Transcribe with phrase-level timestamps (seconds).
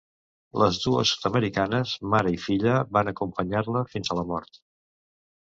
[0.61, 4.61] Les dues sud-americanes, mare i filla, van acompanyar-la fins a la mort.